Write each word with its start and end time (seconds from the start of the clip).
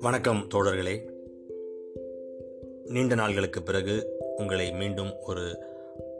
வணக்கம் 0.00 0.48
தோழர்களே. 0.54 1.10
நீண்ட 2.84 3.14
நாள்களுக்கு 3.14 3.60
பிறகு 3.64 4.18
உங்களை 4.36 4.72
மீண்டும் 4.72 5.12
ஒரு 5.26 5.58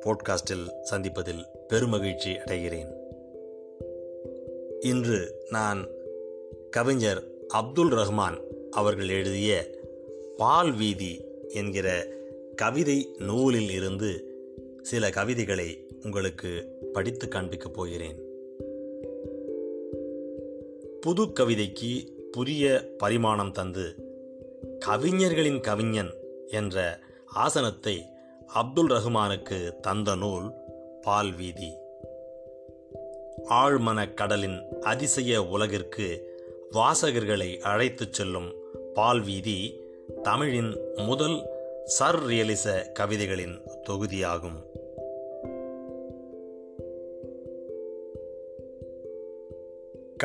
போட்காஸ்டில் 0.00 0.70
சந்திப்பதில் 0.90 1.46
பெருமகிழ்ச்சி 1.68 2.36
அடைகிறேன். 2.46 2.92
இன்று 4.80 5.46
நான் 5.50 5.88
கவிஞர் 6.70 7.22
அப்துல் 7.48 7.92
ரஹ்மான் 7.92 8.40
அவர்கள் 8.70 9.08
எழுதிய 9.08 9.70
பால் 10.36 10.72
வீதி 10.72 11.24
என்கிற 11.48 12.06
கவிதை 12.56 13.08
நூலில் 13.18 13.70
இருந்து 13.70 14.24
சில 14.82 15.10
கவிதைகளை 15.10 15.84
உங்களுக்கு 16.06 16.78
படித்து 16.92 17.26
காண்பிக்கப் 17.26 17.72
போகிறேன். 17.72 18.16
புது 21.00 21.32
கவிதைக்கு 21.32 22.12
புதிய 22.30 22.88
பரிமாணம் 22.98 23.52
தந்து 23.52 23.94
கவிஞர்களின் 24.78 25.60
கவிஞன் 25.60 26.12
என்ற 26.46 26.98
ஆசனத்தை 27.26 27.96
அப்துல் 28.46 28.90
ரஹ்மானுக்கு 28.90 29.80
தந்த 29.80 30.14
நூல் 30.16 30.52
பால் 31.02 31.32
வீதி. 31.32 31.70
ஆழ்மன 33.50 34.14
கடலின் 34.14 34.58
அதிசய 34.80 35.42
உலகிற்கு 35.42 36.08
வாசகர்களை 36.72 37.58
அழைத்துச் 37.58 38.12
செல்லும் 38.12 38.54
பால் 38.94 39.20
வீதி 39.20 39.80
தமிழின் 40.22 40.78
முதல் 40.96 41.36
சர் 41.84 42.22
ரியலிச 42.22 42.92
கவிதைகளின் 42.92 43.60
தொகுதியாகும். 43.88 44.84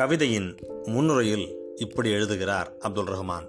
கவிதையின் 0.00 0.58
முன்னுரையில் 0.84 1.56
இப்படி 1.74 2.10
எழுதுகிறார் 2.10 2.76
அப்துல் 2.78 3.04
ரஹ்மான். 3.04 3.48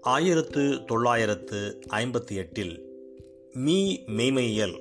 ஆயிரத்து 0.00 0.84
தொள்ளாயிரத்து 0.84 1.78
ஐம்பத்தி 1.90 2.34
எட்டில் 2.34 2.84
மீ 3.52 3.96
மெய்மையியல் 4.16 4.80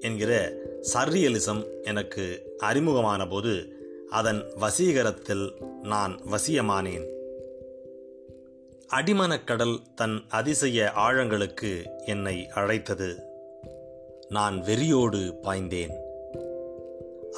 என்கிற 0.00 0.52
சர்ரியலிசம் 0.94 1.82
எனக்கு 1.82 2.54
அறிமுகமான 2.58 3.28
போது 3.28 3.82
அதன் 4.10 4.44
வசீகரத்தில் 4.60 5.52
நான் 5.82 6.20
வசியமானேன். 6.30 7.06
அடிமனக்கடல் 8.94 9.76
தன் 9.94 10.22
அதிசய 10.28 10.90
ஆழங்களுக்கு 10.96 11.84
என்னை 12.06 12.48
அழைத்தது. 12.48 13.14
நான் 14.28 14.60
வெறியோடு 14.60 15.34
பாய்ந்தேன். 15.42 16.08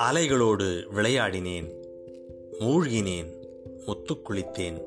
அலைகளோடு 0.02 0.84
விளையாடினேன் 0.94 1.72
மூழ்கினேன் 2.60 3.26
முத்து 3.86 4.14
குளித்தேன் 4.14 4.82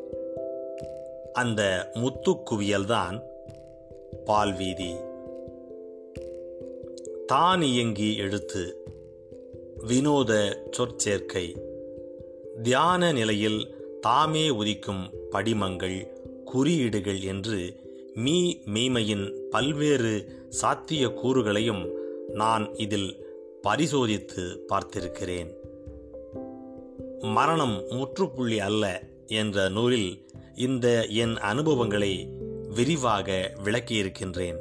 அந்த 1.34 1.92
முத்து 1.94 2.32
குவியல்தான் 2.32 3.22
பால்வீதி 4.26 4.96
தான் 7.26 7.62
இயங்கி 7.62 8.16
எழுத்து 8.16 8.86
வினோத 9.88 10.62
சொற்சேர்க்கை. 10.78 11.56
தியான 12.64 13.12
நிலையில் 13.12 13.76
தாமே 14.02 14.50
உதிக்கும் 14.50 15.30
படிமங்கள் 15.30 16.14
குறியீடுகள் 16.46 17.20
என்று 17.20 17.76
மீ 18.16 18.56
மெய்மையின் 18.66 19.48
பல்வேறு 19.50 20.26
சாத்திய 20.50 21.08
கூறுகளையும் 21.08 21.92
நான் 22.28 22.76
இதில் 22.76 23.25
பரிசோதித்து 23.66 24.44
பார்த்திருக்கிறேன். 24.70 25.52
மரணம் 27.22 27.84
முற்றுப்புள்ளி 27.90 28.60
அல்ல 28.60 29.04
என்ற 29.28 29.70
நூலில் 29.70 30.28
இந்த 30.56 31.06
என் 31.06 31.38
அனுபவங்களை 31.38 32.30
விரிவாக 32.76 33.54
விளக்கியிருக்கின்றேன். 33.64 34.60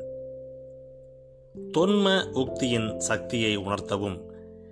தொன்ம 1.78 2.06
உக்தியின் 2.34 2.97
சக்தியை 2.97 3.59
உணர்த்தவும் 3.59 4.19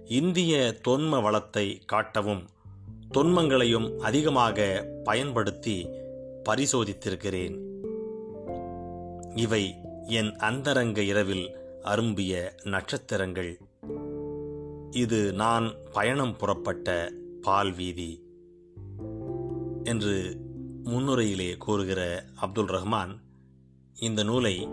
இந்திய 0.06 0.74
தொன்ம 0.88 1.22
வளத்தை 1.22 1.80
காட்டவும் 1.92 2.42
தொன்மங்களையும் 3.14 3.96
அதிகமாக 3.98 4.86
பயன்படுத்தி 5.04 5.88
பரிசோதித்திருக்கிறேன். 6.48 7.56
இவை 9.36 9.74
என் 10.06 10.36
அந்தரங்க 10.36 11.02
இரவில் 11.02 11.56
அரும்பிய 11.82 12.54
நட்சத்திரங்கள். 12.62 13.58
இது 14.92 15.32
நான் 15.32 15.74
பயணம் 15.92 16.36
புறப்பட்ட 16.36 17.12
பால் 17.42 17.72
வீதி 17.72 18.24
என்று 19.84 20.36
முன்னுரையிலே 20.84 21.56
கூறுகிற 21.56 22.24
அப்துல் 22.34 22.68
ரஹ்மான் 22.68 23.14
இந்த 23.94 24.22
நூலை 24.22 24.68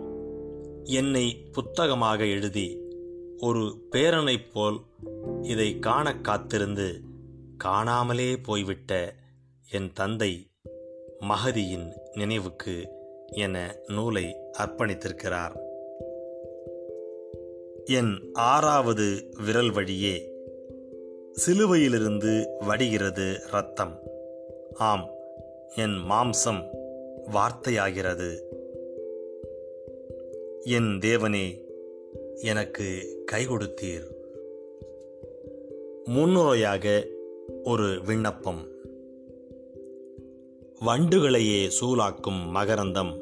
என்னை 0.84 1.36
புத்தகமாக 1.52 2.26
எழுதி 2.26 2.82
ஒரு 3.38 3.88
பேரனைப் 3.92 4.52
போல் 4.54 4.80
இதை 5.42 5.80
காண 5.80 6.16
காத்திருந்து 6.16 7.04
காணாமலே 7.58 8.38
போய்விட்ட 8.38 9.16
என் 9.70 9.92
தந்தை 9.94 10.52
மகதியின் 11.20 11.88
நினைவுக்கு 12.14 12.90
என 13.28 13.76
நூலை 13.88 14.36
அர்ப்பணித்திருக்கிறார். 14.58 15.56
என் 17.90 18.30
ஆறாவது 18.34 19.34
விரல் 19.46 19.72
வழியே. 19.72 20.32
சிலுவையிலிருந்து 21.46 22.46
வடிகிறது 22.60 23.42
ரத்தம் 23.52 24.00
ஆம் 24.74 25.10
என் 25.76 25.98
மாம்சம் 26.10 26.64
வார்த்தையாகிறது. 27.32 28.40
என் 30.62 31.00
தேவனே 31.00 31.64
எனக்கு 32.36 33.18
கை 33.26 33.48
கொடுத்தீர். 33.48 34.08
முன்னுரையாக 36.06 37.08
ஒரு 37.64 38.02
விண்ணப்பம். 38.06 38.68
வண்டுகளையே 40.86 41.72
சூலாக்கும் 41.82 42.56
மகரந்தம். 42.56 43.22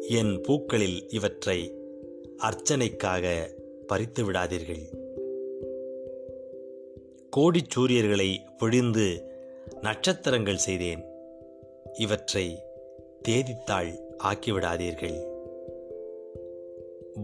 என் 0.00 0.40
பூக்களில் 0.40 1.08
இவற்றை 1.08 1.74
அர்ச்சனைக்காக 2.38 3.46
பறித்து 3.92 4.22
விடாதீர்கள். 4.24 4.84
கோடி 7.30 7.62
சூரியர்களை 7.74 8.36
பொழிந்து 8.58 9.22
நட்சத்திரங்கள் 9.80 10.56
செய்தேன். 10.56 11.04
இவற்றை 11.98 12.62
தேதித்தாள் 13.28 13.98
ஆக்கிவிடாதீர்கள். 14.24 15.18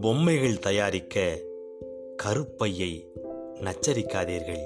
பொம்மைகள் 0.01 0.59
தயாரிக்க 0.59 1.39
கருப்பையை 2.17 3.07
நச்சரிக்காதீர்கள். 3.61 4.63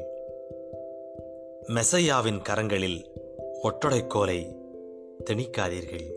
மெசையாவின் 1.68 2.42
கரங்களில் 2.50 3.06
ஒட்டடைக்கோலை 3.64 4.56
திணிக்காதீர்கள். 5.30 6.12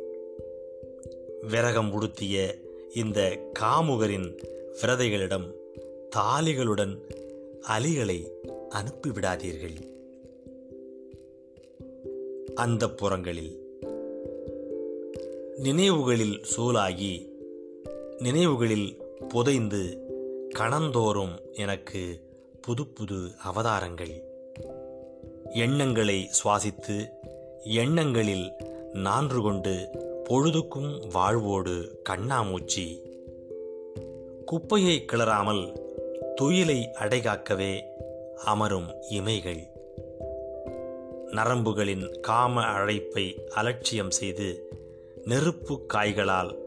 விரகம் 1.51 1.93
உடுத்திய 1.93 2.55
இந்த 2.95 3.39
காமுகரின் 3.59 4.55
விரதைகளிடம் 4.83 5.65
தாலிகளுடன் 6.17 6.99
அலிகளை 7.69 8.29
அனுப்பிவிடாதீர்கள். 8.71 9.91
அந்த 12.55 12.91
புறங்களில் 12.91 13.61
நினைவுகளில் 15.57 16.45
சூலாகி 16.57 17.29
நினைவுகளில் 18.19 19.03
புதைந்து 19.29 19.99
கணந்தோறும் 20.59 21.41
எனக்கு 21.53 22.21
புது 22.61 22.87
புது 22.87 23.31
அவதாரங்கள். 23.43 24.23
எண்ணங்களை 25.53 26.31
சுவாசித்து 26.45 27.09
எண்ணங்களில் 27.63 28.51
நான்று 28.93 29.43
கொண்டு 29.43 29.89
பொழுதுக்கும் 30.25 31.09
வாழ்வோடு 31.13 32.03
கண்ணாமூச்சி. 32.09 33.01
குப்பையை 34.45 35.05
கிளறாமல் 35.13 35.85
துயிலை 36.41 36.91
அடைகாக்கவே 36.95 37.81
அமரும் 38.45 38.95
இமைகள். 39.11 39.63
நரம்புகளின் 41.27 42.21
காம 42.21 42.63
அழைப்பை 42.63 43.45
அலட்சியம் 43.49 44.11
செய்து 44.11 44.69
நெருப்பு 45.25 45.87
காய்களால் 45.95 46.59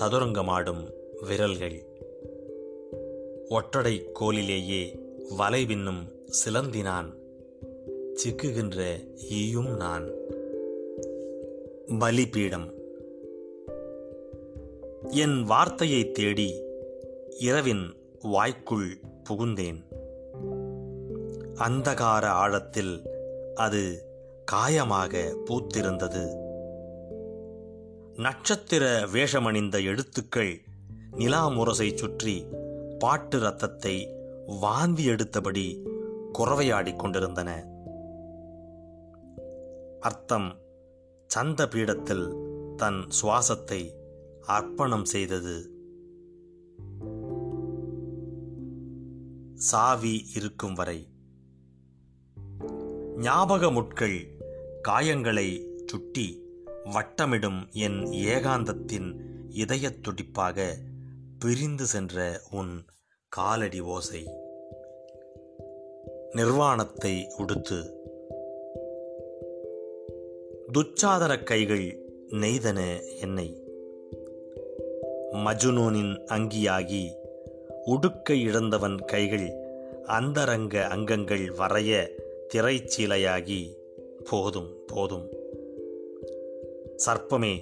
சதுரங்கமாடும் 0.00 0.92
விரல்கள். 1.28 1.84
ஒற்றடை 3.48 4.12
கோலிலேயே 4.12 4.98
வலைவின்னும் 5.38 6.14
சிலந்தினான். 6.44 7.14
சிக்குகின்ற 8.14 9.06
ஈயும் 9.16 9.76
நான். 9.76 10.10
பலிபீடம். 11.98 12.74
என் 15.08 15.42
வார்த்தையை 15.42 16.10
தேடி 16.10 16.62
இரவின் 17.38 17.98
வாய்க்குள் 18.22 19.00
புகுந்தேன். 19.28 19.80
அந்தகார 21.54 22.24
ஆழத்தில் 22.24 22.94
அது 23.54 24.04
காயமாக 24.52 25.36
பூத்திருந்தது. 25.44 26.24
நட்சத்திர 28.14 29.06
வேஷமணிந்த 29.06 29.84
எழுத்துக்கள் 29.84 30.60
நிலா 31.10 31.48
முரசை 31.48 31.94
சுற்றி 31.94 32.46
பாட்டு 32.98 33.38
ரத்தத்தை 33.38 34.14
வாந்தி 34.60 35.06
எடுத்தபடி 35.06 35.84
குறவையாடிக் 36.38 36.96
கொண்டிருந்தன. 36.96 37.50
அர்த்தம் 40.00 40.56
சந்த 41.26 41.66
பீடத்தில் 41.66 42.36
தன் 42.76 43.06
சுவாசத்தை 43.22 43.94
அர்ப்பணம் 44.40 45.04
செய்தது. 45.04 45.79
சாவி 49.60 50.26
இருக்கும் 50.34 50.74
வரை. 50.74 51.08
ஞாபக 53.16 53.70
முட்கள் 53.70 54.36
காயங்களை 54.88 55.66
சுட்டி 55.86 56.42
வட்டமிடும் 56.84 57.70
என் 57.70 58.04
ஏகாந்தத்தின் 58.04 59.20
இதயத் 59.48 60.02
துடிப்பாக 60.02 60.74
பிரிந்து 61.38 61.86
சென்ற 61.86 62.40
உன் 62.50 62.84
காலடி 63.28 63.80
ஓசை. 63.80 64.30
நிர்வாணத்தை 66.32 67.26
உடுத்து. 67.36 67.94
துச்சாதன 70.72 71.42
கைகள் 71.42 72.14
நெய்தன 72.28 73.02
என்னை. 73.18 73.62
மஜுனூனின் 75.32 76.24
அங்கியாகி 76.24 77.18
உடுக்க 77.84 78.34
இழந்தவன் 78.34 79.04
கைகள் 79.04 79.52
அந்தரங்க 80.04 80.86
அங்கங்கள் 80.86 81.46
வரைய 81.46 82.08
திரைச்சீலையாகி 82.54 83.76
போதும் 84.30 84.84
போதும். 84.86 85.28
சர்ப்பமே 86.96 87.60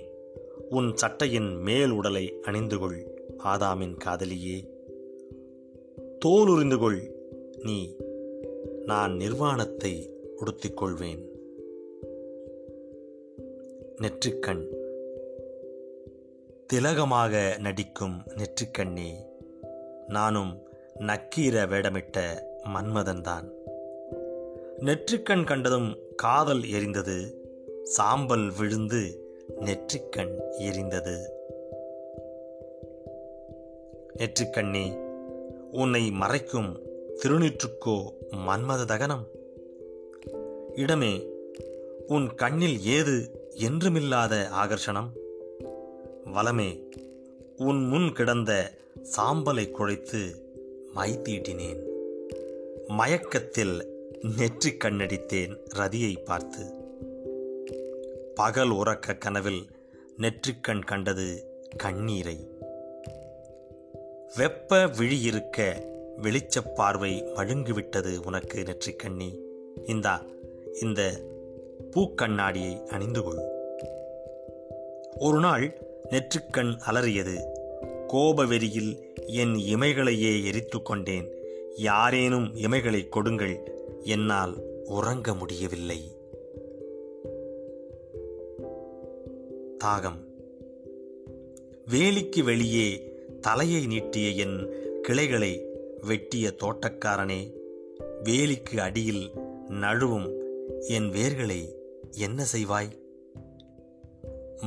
உன் 0.70 0.96
சட்டையின் 0.96 1.56
மேல் 1.56 1.90
உடலை 1.90 2.38
அணிந்து 2.42 2.78
கொள் 2.78 3.26
ஆதாமின் 3.44 3.96
காதலியே. 4.04 4.68
தோலுறிந்துகொள் 6.24 7.12
நீ 7.62 7.96
நான் 8.84 9.16
நிர்வாணத்தை 9.16 10.10
உடுத்திக் 10.36 10.76
கொள்வேன் 10.76 11.30
நெற்றிக்கண். 14.02 14.66
திலகமாக 16.72 17.58
நடிக்கும் 17.58 18.22
நெற்றிக்கண்ணே 18.36 19.26
நானும் 20.08 20.68
நக்கீர 20.98 21.66
வேடமிட்ட 21.66 22.42
மன்மதன்தான். 22.64 23.48
நெற்றிக்கண் 24.78 25.44
கண்டதும் 25.44 25.98
காதல் 26.16 26.60
எரிந்தது. 26.60 27.34
சாம்பல் 27.82 28.50
விழுந்து 28.58 29.02
நெற்றிக்கண் 29.60 30.34
எரிந்தது. 30.58 31.16
நெற்றிக்கண்ணே 34.18 34.98
உன்னை 35.72 36.10
மறைக்கும் 36.10 36.80
திருநீற்றுக்கோ 37.22 38.12
மன்மத 38.30 38.84
தகனம்? 38.84 39.26
இடமே 40.74 41.26
உன் 42.06 42.34
கண்ணில் 42.34 42.84
ஏது 42.84 43.46
என்றுமில்லாத 43.54 44.46
ஆகர்ஷணம்? 44.64 45.08
வலமே 46.24 46.82
உன் 47.56 47.84
முன் 47.84 48.12
கிடந்த 48.12 48.72
சாம்பலை 49.16 49.70
குழைத்து 49.70 50.34
மை 50.92 51.18
தீட்டினேன் 51.18 51.82
மயக்கத்தில் 52.86 53.86
நெற்றி 54.36 54.70
கண்ணடித்தேன் 54.70 55.58
ரதியை 55.74 56.24
பார்த்து. 56.24 56.64
பகல் 58.34 58.70
உறக்க 58.70 59.18
கனவில் 59.18 59.66
நெற்றிக்கண் 60.18 60.84
கண்டது 60.84 61.44
கண்ணீரை. 61.76 62.36
வெப்ப 64.36 64.86
விழியிருக்க 64.86 65.86
வெளிச்சப் 66.16 66.76
பார்வை 66.76 67.24
மழுங்கிவிட்டது 67.24 68.26
உனக்கு 68.26 68.62
நெற்றிக்கண்ணி 68.62 69.38
இந்தா 69.84 70.22
இந்த 70.80 71.20
பூக்கண்ணாடியை 71.90 72.86
அணிந்து 72.86 73.22
கொள் 73.22 73.40
ஒரு 75.18 75.40
நாள் 75.40 75.78
நெற்றிக்கண் 76.10 76.78
அலறியது 76.86 77.57
கோபவெறியில் 78.08 79.14
என் 79.26 79.54
இமைகளையே 79.54 80.44
எரித்து 80.44 80.82
கொண்டேன் 80.82 81.28
யாரேனும் 81.76 82.54
இமைகளை 82.56 83.08
கொடுங்கள் 83.08 83.56
என்னால் 84.02 84.54
உறங்க 84.84 85.34
முடியவில்லை. 85.34 86.00
தாகம். 89.84 90.20
வேலிக்கு 91.90 92.42
வெளியே 92.42 93.16
தலையை 93.40 93.86
நீட்டிய 93.86 94.46
என் 94.46 94.74
கிளைகளை 95.02 95.66
வெட்டிய 96.06 96.54
தோட்டக்காரனே 96.62 97.52
வேலிக்கு 98.24 98.78
அடியில் 98.78 99.30
நழுவும் 99.68 100.28
என் 100.80 101.10
வேர்களை 101.10 101.74
என்ன 102.10 102.46
செய்வாய்? 102.52 102.90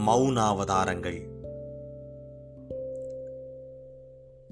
மௌனாவதாரங்கள். 0.07 1.30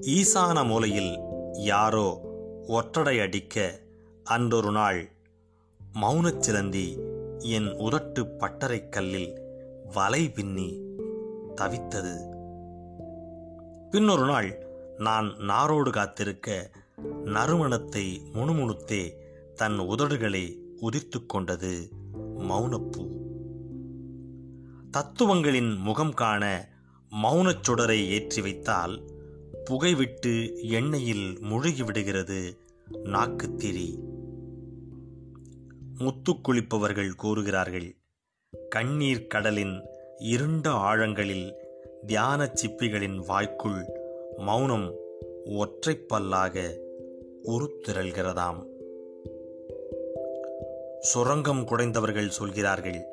ஈசான 0.01 0.65
மூலையில் 0.65 1.19
யாரோ 1.53 2.19
ஒற்றடை 2.67 3.21
அடிக்க 3.21 3.79
அன்றொரு 4.23 4.71
நாள் 4.71 5.11
மௌனச் 5.93 6.39
சிலந்தி 6.39 6.99
என் 7.39 7.67
உதட்டு 7.67 8.25
பட்டறைக் 8.37 8.89
கல்லில் 8.89 9.41
வலை 9.93 10.31
பின்னி 10.31 10.81
தவித்தது. 11.55 12.13
பின்னொரு 13.91 14.25
நாள் 14.25 14.67
நான் 14.97 15.35
நாரோடு 15.37 15.91
காத்திருக்க 15.91 16.71
நறுமணத்தை 17.25 18.21
முணுமுணுத்தே 18.33 19.13
தன் 19.55 19.79
உதடுகளை 19.79 20.57
உதித்து 20.81 21.25
கொண்டது 21.25 21.89
மௌனப்பூ. 22.37 23.07
தத்துவங்களின் 24.91 25.77
முகம் 25.77 26.13
காண 26.13 26.69
மௌனச் 27.23 27.63
சுடரை 27.67 28.07
ஏற்றி 28.07 28.41
வைத்தால் 28.41 29.17
புகைவிட்டு 29.53 30.55
எண்ணெயில் 30.61 31.39
முழுகிவிடுகிறது 31.39 32.57
நாக்குத்திரி. 33.03 33.99
முத்து 35.97 36.33
குளிப்பவர்கள் 36.33 37.15
கூறுகிறார்கள் 37.15 37.95
கண்ணீர் 38.69 39.27
கடலின் 39.27 39.81
இருண்ட 40.19 40.69
ஆழங்களில் 40.69 41.53
தியான 42.05 42.53
சிப்பிகளின் 42.53 43.25
வாய்க்குள் 43.25 43.85
மௌனம் 44.37 44.95
ஒற்றைப்பல்லாக 45.45 46.77
உருத்திரள்கிறதாம். 47.43 48.67
சுரங்கம் 50.99 51.67
குடைந்தவர்கள் 51.67 52.27
சொல்கிறார்கள் 52.27 53.05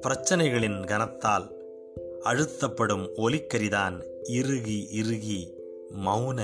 பிரச்சனைகளின் 0.00 0.86
கனத்தால் 0.86 1.59
அழுத்தப்படும் 2.24 3.08
ஒலிக்கரிதான் 3.16 4.02
இறுகி 4.28 4.88
இறுகி 4.90 5.54
மௌன 6.06 6.40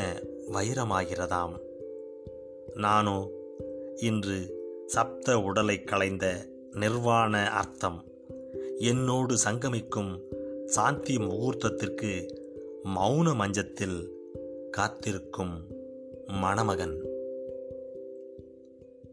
வைரமாகிறதாம். 0.52 1.56
நானோ 2.75 3.28
இன்று 3.97 4.64
சப்த 4.87 5.40
உடலை 5.40 5.85
களைந்த 5.85 6.47
நிர்வாண 6.71 7.49
அர்த்தம். 7.49 8.04
என்னோடு 8.78 9.35
சங்கமிக்கும் 9.45 10.21
சாந்தி 10.66 11.16
முகூர்த்தத்திற்கு 11.16 12.37
மௌன 12.85 13.35
மஞ்சத்தில் 13.35 14.11
காத்திருக்கும் 14.71 15.66
மணமகன். 16.26 17.09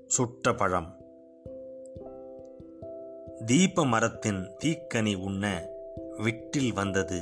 சுட்ட 0.08 0.54
பழம். 0.54 0.98
தீப 3.46 3.86
மரத்தின் 3.86 4.48
தீக்கனி 4.64 5.16
உண்ண 5.16 5.72
விட்டில் 6.18 6.74
வந்தது. 6.74 7.22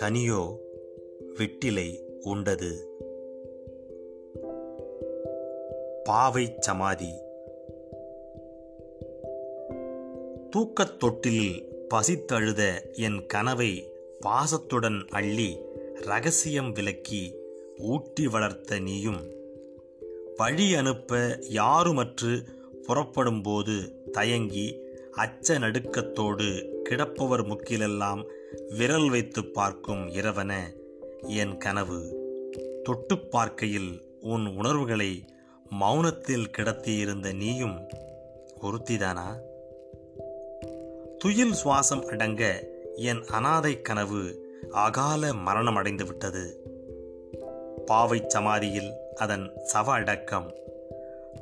கனியோ 0.00 0.56
விட்டிலை 1.34 2.00
உண்டது. 2.22 2.88
பாவை 6.04 6.54
சமாதி. 6.58 7.12
தூக்கத் 10.50 10.98
தொட்டிலில் 10.98 11.68
பசித்தழுத 11.94 12.92
என் 12.92 13.26
கனவை 13.26 13.92
பாசத்துடன் 14.20 15.06
அள்ளி 15.08 15.58
ரகசியம் 16.00 16.72
விலக்கி 16.72 17.34
ஊட்டி 17.78 18.28
வளர்த்த 18.28 18.78
நீயும். 18.78 19.38
வழி 20.36 20.74
அனுப்ப 20.74 21.16
யாருமற்று 21.54 22.44
புறப்படும்போது 22.82 23.92
தயங்கி 24.12 24.88
அச்ச 25.16 25.58
நடுக்கத்தோடு 25.58 26.68
கிடப்பவர் 26.82 27.46
முக்கிலெல்லாம் 27.46 28.24
விரல் 28.78 29.08
வைத்து 29.08 29.44
பார்க்கும் 29.44 30.08
இரவன 30.08 30.72
என் 31.20 31.56
கனவு. 31.56 32.16
தொட்டு 32.82 33.18
பார்க்கையில் 33.18 34.18
உன் 34.20 34.46
உணர்வுகளை 34.46 35.24
மௌனத்தில் 35.80 36.50
கிடத்தியிருந்த 36.58 37.34
நீயும் 37.34 37.88
ஒருத்திதானா? 38.60 39.40
துயில் 41.18 41.54
சுவாசம் 41.64 42.04
அடங்க 42.04 42.68
என் 42.94 43.24
அனாதை 43.24 43.82
கனவு 43.82 44.48
அகால 44.70 45.32
மரணம் 45.32 45.76
அடைந்து 45.76 46.06
விட்டது 46.06 46.64
பாவை 47.86 48.24
சமாதியில் 48.26 48.92
அதன் 49.14 49.52
சவ 49.72 49.84
அடக்கம் 49.84 50.54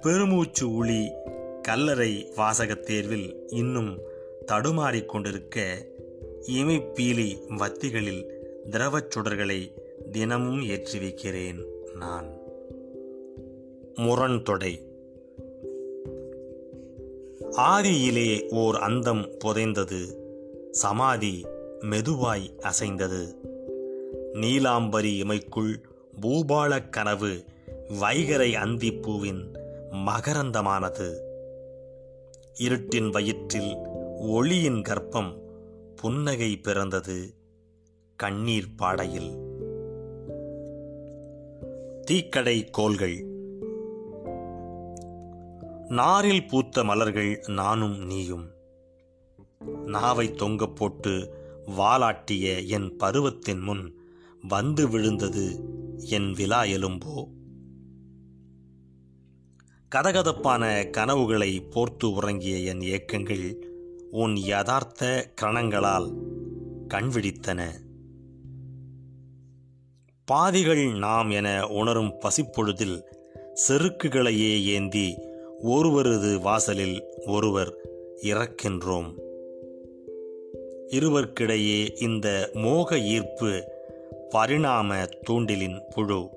பெருமூச்சு 0.02 0.74
உளி 0.74 1.12
கல்லறை 1.68 2.32
வாசகத் 2.36 2.80
தேர்வில் 2.80 3.48
இன்னும் 3.48 3.98
தடுமாறிக் 4.46 5.08
கொண்டிருக்க 5.08 5.86
இமைப்பீலி 6.46 7.40
வத்திகளில் 7.48 8.26
திரவச் 8.70 9.10
சுடர்களை 9.16 9.72
தினமும் 10.10 10.62
ஏற்றி 10.62 10.98
வைக்கிறேன் 10.98 11.64
நான். 11.94 12.30
முரண்தொடை. 13.94 14.86
ஆதியிலே 17.50 18.48
ஓர் 18.50 18.76
அந்தம் 18.76 19.30
புதைந்தது. 19.44 20.16
சமாதி 20.70 21.46
மெதுவாய் 21.80 22.58
அசைந்தது. 22.58 23.36
நீலாம்பரி 24.32 25.22
இமைக்குள் 25.22 25.74
பூபாலக் 26.20 26.92
கனவு 26.92 27.44
வைகரை 27.88 28.54
அந்திப்பூவின் 28.54 29.56
மகரந்தமானது. 29.90 31.26
இருட்டின் 32.60 33.10
வயிற்றில் 33.10 33.76
ஒளியின் 34.18 34.82
கர்ப்பம் 34.82 35.38
புன்னகை 35.96 36.56
பிறந்தது 36.56 37.34
கண்ணீர் 38.16 38.74
பாடையில். 38.76 39.38
தீக்கடை 42.04 42.64
கோள்கள். 42.64 43.26
நாரில் 45.88 46.46
பூத்த 46.46 46.84
மலர்கள் 46.84 47.44
நானும் 47.46 47.98
நீயும். 48.06 48.50
நாவை 49.86 50.32
தொங்க 50.32 50.66
போட்டு 50.66 51.34
வாலாட்டிய 51.66 52.66
என் 52.66 52.96
பருவத்தின் 52.96 53.60
முன் 53.60 54.00
வந்து 54.48 54.88
விழுந்தது 54.88 55.60
என் 55.96 56.32
விழா 56.32 56.62
எலும்போ. 56.62 57.28
கதகதப்பான 59.96 60.90
கனவுகளை 60.90 61.60
போர்த்து 61.60 62.12
உறங்கிய 62.12 62.56
என் 62.56 62.78
ஏக்கங்கள் 62.78 63.54
உன் 64.10 64.36
யதார்த்த 64.36 65.30
கரணங்களால் 65.40 66.12
கண்விழித்தன. 66.88 67.62
பாதிகள் 70.24 70.98
நாம் 70.98 71.30
என 71.30 71.66
உணரும் 71.66 72.14
பசிப்பொழுதில் 72.18 73.02
செருக்குகளையே 73.68 74.64
ஏந்தி 74.64 75.18
ஒருவரது 75.62 76.40
வாசலில் 76.40 77.04
ஒருவர் 77.26 77.74
இறக்கின்றோம். 78.22 79.14
இருவர்க்கிடையே 80.86 82.02
இந்த 82.02 82.50
மோக 82.52 82.98
ஈர்ப்பு 82.98 83.64
பரிணாம 84.30 85.04
தூண்டிலின் 85.30 85.80
புழு. 85.94 86.28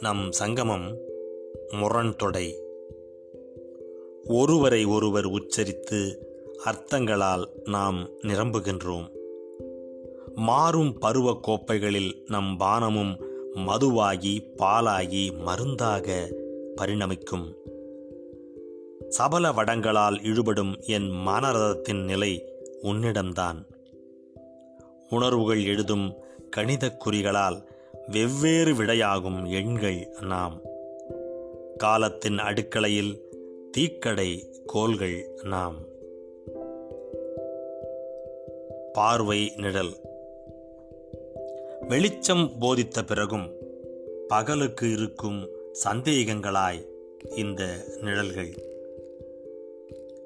நம் 0.00 0.32
சங்கமம் 0.32 1.06
முரண்தொடை. 1.70 2.54
ஒருவரை 4.24 4.84
ஒருவர் 4.84 5.26
உச்சரித்து 5.26 6.16
அர்த்தங்களால் 6.64 7.48
நாம் 7.64 8.08
நிரம்புகின்றோம். 8.22 9.10
மாறும் 10.34 10.98
பருவ 10.98 11.38
கோப்பைகளில் 11.42 12.22
நம் 12.26 12.56
பானமும் 12.60 13.20
மதுவாகி 13.54 14.42
பாலாகி 14.56 15.38
மருந்தாக 15.38 16.34
பரிணமிக்கும். 16.80 17.54
சபல 19.08 19.52
வடங்களால் 19.52 20.20
இழுபடும் 20.20 20.80
என் 20.80 21.10
மனரதத்தின் 21.10 22.04
நிலை 22.04 22.52
உன்னிடம்தான். 22.82 23.66
உணர்வுகள் 25.10 25.64
எழுதும் 25.64 26.14
கணிதக் 26.56 26.96
குறிகளால் 27.06 27.62
வெவ்வேறு 28.06 28.74
விடையாகும் 28.74 29.50
எண்கள் 29.50 30.16
நாம். 30.20 30.60
காலத்தின் 31.78 32.38
அடுக்களையில் 32.38 33.20
தீக்கடை 33.70 34.46
கோல்கள் 34.66 35.40
நாம். 35.42 35.76
பார்வை 38.92 39.52
நிழல். 39.56 39.92
வெளிச்சம் 41.88 42.58
போதித்த 42.58 43.04
பிறகும் 43.04 43.50
பகலுக்கு 44.28 44.92
இருக்கும் 44.92 45.48
சந்தேகங்களாய் 45.84 46.84
இந்த 47.36 47.84
நிழல்கள். 48.00 48.54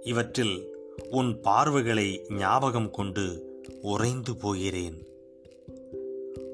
இவற்றில் 0.00 0.76
உன் 1.10 1.40
பார்வைகளை 1.40 2.26
ஞாபகம் 2.28 2.90
கொண்டு 2.90 3.56
உறைந்து 3.82 4.36
போகிறேன். 4.36 5.06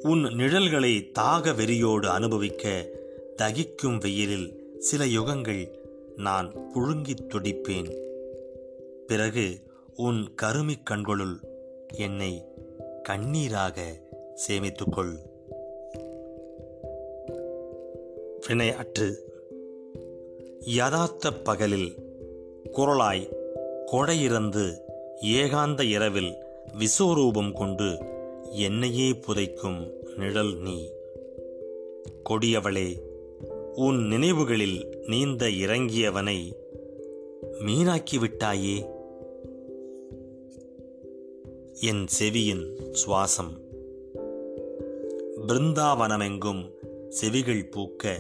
உன் 0.02 0.24
நிழல்களை 0.24 1.10
தாக 1.12 1.50
வெறியோடு 1.52 2.06
அனுபவிக்க 2.06 2.90
தகிக்கும் 3.36 4.00
வெயிலில் 4.00 4.57
சில 4.78 5.04
யுகங்கள் 5.04 5.70
நான் 6.16 6.52
புழுங்கித் 6.74 7.28
துடிப்பேன். 7.28 7.96
பிறகு 9.06 9.60
உன் 9.96 10.34
கருமிக் 10.42 10.86
கண்களுள் 10.90 11.34
என்னை 11.94 12.44
கண்ணீராக 13.08 13.80
சேமித்துக்கொள். 14.48 15.16
வினையாற்று 18.48 19.14
யதார்த்த 20.60 21.32
பகலில் 21.32 21.94
குரலாய் 22.72 23.32
கொடையிறந்து 23.86 24.78
ஏகாந்த 25.22 25.88
இரவில் 25.88 26.34
விஸ்வரூபம் 26.78 27.52
கொண்டு 27.52 27.98
என்னையே 28.50 29.10
புதைக்கும் 29.10 29.92
நிழல் 30.16 30.56
நீ. 30.56 30.90
கொடியவளே 32.30 33.06
உன் 33.78 34.06
நினைவுகளில் 34.06 35.04
நீந்த 35.06 35.46
இறங்கியவனை 35.46 36.52
மீனாக்கி 37.60 38.16
விட்டாயே 38.18 38.76
என் 41.80 42.06
செவியின் 42.06 42.64
சுவாசம். 42.92 43.52
பிருந்தாவனமெங்கும் 45.46 46.62
செவிகள் 47.08 47.68
பூக்க 47.68 48.16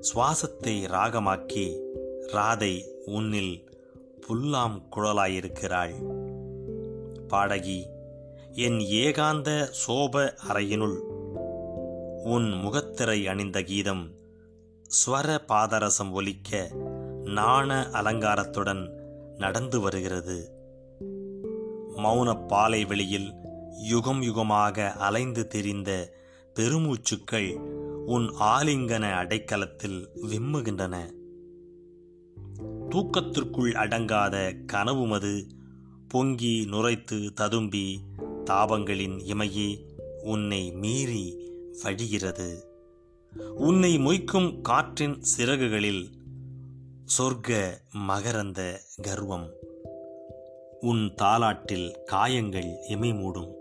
சுவாசத்தை 0.00 0.76
ராகமாக்கி 0.86 1.78
ராதை 2.26 2.84
உன்னில் 3.04 3.64
புல்லாம் 4.28 4.82
குழலாயிருக்கிறாள். 4.96 5.94
பாடகி 7.28 7.86
என் 8.52 8.78
ஏகாந்த 8.78 9.68
சோப 9.86 10.34
அறையினுள் 10.48 10.98
உன் 12.24 12.48
முகத்திரை 12.52 13.28
அணிந்த 13.28 13.62
கீதம் 13.62 14.24
ஸ்வர 14.88 15.38
பாதரசம் 15.48 16.12
ஒலிக்க 16.12 16.70
நாண 17.24 17.88
அலங்காரத்துடன் 17.92 18.90
நடந்து 19.36 19.80
வருகிறது. 19.80 20.50
மௌன 21.96 22.46
பாலை 22.46 22.84
வெளியில் 22.84 23.32
யுகம் 23.78 24.22
யுகமாக 24.22 24.92
அலைந்து 24.92 25.46
திரிந்த 25.46 26.12
பெருமூச்சுக்கள் 26.54 27.54
உன் 28.06 28.28
ஆலிங்கன 28.40 29.12
அடைக்கலத்தில் 29.12 30.08
விம்முகின்றன. 30.22 31.10
தூக்கத்திற்குள் 32.90 33.72
அடங்காத 33.72 34.56
கனவுமது 34.72 35.48
பொங்கி 36.08 36.68
நுரைத்து 36.70 37.32
ததும்பி 37.32 38.00
தாபங்களின் 38.44 39.18
இமையே 39.24 39.84
உன்னை 40.22 40.70
மீறி 40.70 41.52
வழிகிறது. 41.82 42.65
உன்னை 43.54 43.98
மொய்க்கும் 43.98 44.60
காற்றின் 44.60 45.22
சிறகுகளில் 45.38 46.04
சொர்க்க 47.18 47.78
மகரந்த 48.08 48.76
கர்வம். 49.02 49.50
உன் 50.80 51.14
தாலாட்டில் 51.22 51.94
காயங்கள் 52.04 52.76
இமை 52.88 53.12
மூடும். 53.12 53.52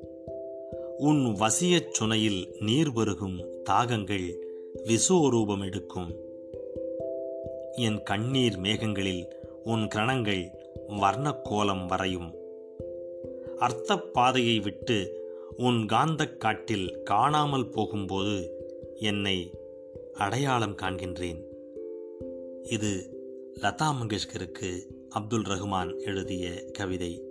உன் 0.98 1.18
வசியச் 1.18 1.92
சுனையில் 2.00 2.64
நீர் 2.64 2.94
பெருகும் 2.94 3.64
தாகங்கள் 3.64 4.48
விசுவரூபம் 4.84 5.66
எடுக்கும். 5.66 6.16
என் 7.72 8.04
கண்ணீர் 8.04 8.60
மேகங்களில் 8.60 9.26
உன் 9.64 9.88
கிரணங்கள் 9.96 10.50
வர்ணக்கோலம் 10.88 11.86
வரையும். 11.86 12.36
அர்த்தப் 13.58 14.14
பாதையை 14.14 14.60
விட்டு 14.60 15.24
உன் 15.58 15.86
காந்தக் 15.86 16.38
காட்டில் 16.38 17.04
காணாமல் 17.04 17.70
போகும்போது 17.70 18.55
என்னை 18.96 19.52
அடையாளம் 20.14 20.76
காண்கின்றேன். 20.76 21.44
இது 22.64 23.20
லதா 23.62 23.92
மங்கேஷ்கருக்கு 23.92 24.86
அப்துல் 25.10 25.44
ரஹ்மான் 25.44 26.00
எழுதிய 26.00 26.66
கவிதை. 26.74 27.25